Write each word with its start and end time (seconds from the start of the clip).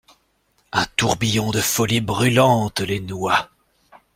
Un 0.71 0.87
tourbillon 0.95 1.51
de 1.51 1.61
folie 1.61 2.01
brûlante 2.01 2.79
les 2.79 2.99
noua. 2.99 3.51